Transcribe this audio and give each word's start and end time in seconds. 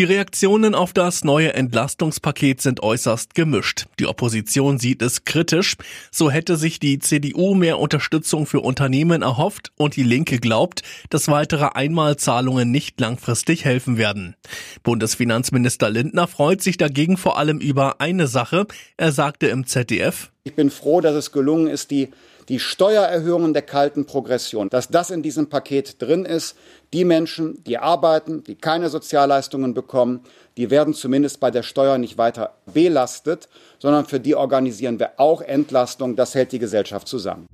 Die 0.00 0.04
Reaktionen 0.04 0.74
auf 0.74 0.94
das 0.94 1.24
neue 1.24 1.52
Entlastungspaket 1.52 2.62
sind 2.62 2.82
äußerst 2.82 3.34
gemischt. 3.34 3.84
Die 3.98 4.06
Opposition 4.06 4.78
sieht 4.78 5.02
es 5.02 5.26
kritisch. 5.26 5.76
So 6.10 6.30
hätte 6.30 6.56
sich 6.56 6.80
die 6.80 7.00
CDU 7.00 7.54
mehr 7.54 7.78
Unterstützung 7.78 8.46
für 8.46 8.60
Unternehmen 8.60 9.20
erhofft 9.20 9.72
und 9.76 9.96
die 9.96 10.02
Linke 10.02 10.38
glaubt, 10.38 10.80
dass 11.10 11.28
weitere 11.28 11.66
Einmalzahlungen 11.74 12.70
nicht 12.70 12.98
langfristig 12.98 13.66
helfen 13.66 13.98
werden. 13.98 14.36
Bundesfinanzminister 14.84 15.90
Lindner 15.90 16.28
freut 16.28 16.62
sich 16.62 16.78
dagegen 16.78 17.18
vor 17.18 17.36
allem 17.36 17.58
über 17.58 18.00
eine 18.00 18.26
Sache. 18.26 18.66
Er 18.96 19.12
sagte 19.12 19.48
im 19.48 19.66
ZDF, 19.66 20.30
ich 20.44 20.54
bin 20.54 20.70
froh, 20.70 21.00
dass 21.00 21.14
es 21.14 21.32
gelungen 21.32 21.66
ist, 21.66 21.90
die 21.90 22.10
die 22.50 22.58
Steuererhöhungen 22.58 23.52
der 23.52 23.62
kalten 23.62 24.06
Progression, 24.06 24.68
dass 24.70 24.88
das 24.88 25.10
in 25.10 25.22
diesem 25.22 25.48
Paket 25.48 26.02
drin 26.02 26.24
ist. 26.24 26.56
Die 26.92 27.04
Menschen, 27.04 27.62
die 27.62 27.78
arbeiten, 27.78 28.42
die 28.42 28.56
keine 28.56 28.88
Sozialleistungen 28.88 29.72
bekommen, 29.72 30.24
die 30.56 30.68
werden 30.68 30.92
zumindest 30.92 31.38
bei 31.38 31.52
der 31.52 31.62
Steuer 31.62 31.96
nicht 31.96 32.18
weiter 32.18 32.54
belastet, 32.66 33.48
sondern 33.78 34.04
für 34.04 34.18
die 34.18 34.34
organisieren 34.34 34.98
wir 34.98 35.12
auch 35.18 35.42
Entlastung. 35.42 36.16
Das 36.16 36.34
hält 36.34 36.50
die 36.50 36.58
Gesellschaft 36.58 37.06
zusammen. 37.06 37.46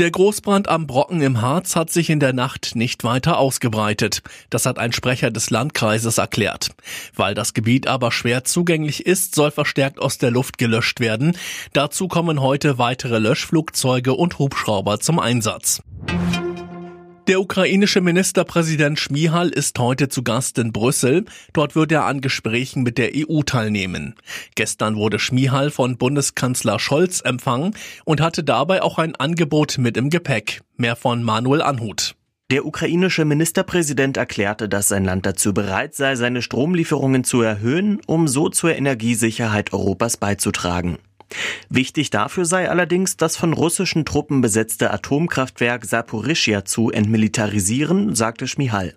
Der 0.00 0.10
Großbrand 0.10 0.68
am 0.68 0.88
Brocken 0.88 1.20
im 1.20 1.40
Harz 1.40 1.76
hat 1.76 1.88
sich 1.88 2.10
in 2.10 2.18
der 2.18 2.32
Nacht 2.32 2.74
nicht 2.74 3.04
weiter 3.04 3.38
ausgebreitet. 3.38 4.22
Das 4.50 4.66
hat 4.66 4.76
ein 4.76 4.92
Sprecher 4.92 5.30
des 5.30 5.50
Landkreises 5.50 6.18
erklärt. 6.18 6.70
Weil 7.14 7.34
das 7.34 7.54
Gebiet 7.54 7.86
aber 7.86 8.10
schwer 8.10 8.42
zugänglich 8.42 9.06
ist, 9.06 9.36
soll 9.36 9.52
verstärkt 9.52 10.00
aus 10.00 10.18
der 10.18 10.32
Luft 10.32 10.58
gelöscht 10.58 10.98
werden. 10.98 11.36
Dazu 11.74 12.08
kommen 12.08 12.40
heute 12.40 12.76
weitere 12.78 13.20
Löschflugzeuge 13.20 14.14
und 14.14 14.40
Hubschrauber 14.40 14.98
zum 14.98 15.20
Einsatz. 15.20 15.80
Der 17.26 17.40
ukrainische 17.40 18.02
Ministerpräsident 18.02 19.00
Schmihal 19.00 19.48
ist 19.48 19.78
heute 19.78 20.10
zu 20.10 20.22
Gast 20.22 20.58
in 20.58 20.72
Brüssel. 20.72 21.24
Dort 21.54 21.74
wird 21.74 21.90
er 21.90 22.04
an 22.04 22.20
Gesprächen 22.20 22.82
mit 22.82 22.98
der 22.98 23.12
EU 23.14 23.40
teilnehmen. 23.40 24.14
Gestern 24.56 24.96
wurde 24.96 25.18
Schmihal 25.18 25.70
von 25.70 25.96
Bundeskanzler 25.96 26.78
Scholz 26.78 27.22
empfangen 27.22 27.74
und 28.04 28.20
hatte 28.20 28.44
dabei 28.44 28.82
auch 28.82 28.98
ein 28.98 29.16
Angebot 29.16 29.78
mit 29.78 29.96
im 29.96 30.10
Gepäck. 30.10 30.60
Mehr 30.76 30.96
von 30.96 31.22
Manuel 31.22 31.62
Anhut. 31.62 32.14
Der 32.50 32.66
ukrainische 32.66 33.24
Ministerpräsident 33.24 34.18
erklärte, 34.18 34.68
dass 34.68 34.88
sein 34.88 35.06
Land 35.06 35.24
dazu 35.24 35.54
bereit 35.54 35.94
sei, 35.94 36.16
seine 36.16 36.42
Stromlieferungen 36.42 37.24
zu 37.24 37.40
erhöhen, 37.40 38.02
um 38.06 38.28
so 38.28 38.50
zur 38.50 38.76
Energiesicherheit 38.76 39.72
Europas 39.72 40.18
beizutragen. 40.18 40.98
Wichtig 41.68 42.10
dafür 42.10 42.44
sei 42.44 42.68
allerdings, 42.70 43.16
das 43.16 43.36
von 43.36 43.52
russischen 43.52 44.04
Truppen 44.04 44.40
besetzte 44.40 44.90
Atomkraftwerk 44.92 45.84
Saporischia 45.84 46.64
zu 46.64 46.90
entmilitarisieren, 46.90 48.14
sagte 48.14 48.46
Schmihal. 48.46 48.94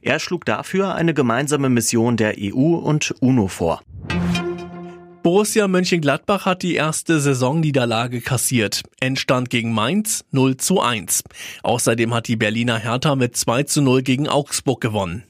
Er 0.00 0.18
schlug 0.18 0.44
dafür 0.44 0.94
eine 0.94 1.14
gemeinsame 1.14 1.68
Mission 1.68 2.16
der 2.16 2.34
EU 2.38 2.76
und 2.76 3.14
UNO 3.20 3.48
vor. 3.48 3.82
Borussia 5.22 5.68
Mönchengladbach 5.68 6.46
hat 6.46 6.62
die 6.62 6.74
erste 6.74 7.20
Saisonniederlage 7.20 8.22
kassiert. 8.22 8.82
Endstand 9.00 9.50
gegen 9.50 9.74
Mainz 9.74 10.24
0 10.30 10.56
zu 10.56 10.80
1. 10.80 11.24
Außerdem 11.62 12.14
hat 12.14 12.26
die 12.26 12.36
Berliner 12.36 12.78
Hertha 12.78 13.16
mit 13.16 13.36
2 13.36 13.64
zu 13.64 13.82
0 13.82 14.02
gegen 14.02 14.28
Augsburg 14.28 14.80
gewonnen. 14.80 15.24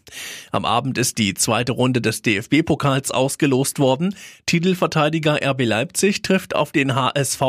Am 0.53 0.65
Abend 0.65 0.97
ist 0.97 1.19
die 1.19 1.35
zweite 1.35 1.73
Runde 1.73 2.01
des 2.01 2.23
DFB-Pokals 2.23 3.11
ausgelost 3.11 3.81
worden. 3.81 4.15
Titelverteidiger 4.47 5.41
RB 5.43 5.65
Leipzig 5.65 6.23
trifft 6.23 6.55
auf 6.55 6.71
den 6.71 6.95
HSV. 6.95 7.43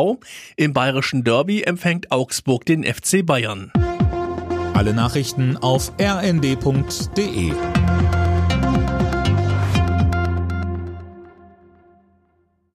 Im 0.56 0.73
bayerischen 0.73 1.23
Derby 1.23 1.62
empfängt 1.62 2.12
Augsburg 2.12 2.66
den 2.66 2.84
FC 2.84 3.23
Bayern. 3.23 3.72
Alle 4.73 4.95
Nachrichten 4.95 5.57
auf 5.57 5.91
rnd.de 6.01 7.51